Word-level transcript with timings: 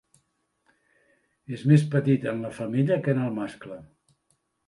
És 1.57 1.65
més 1.73 1.83
petit 1.91 2.25
en 2.33 2.41
la 2.45 2.51
femella 2.61 2.99
que 3.07 3.15
en 3.17 3.23
el 3.29 3.35
mascle 3.39 3.77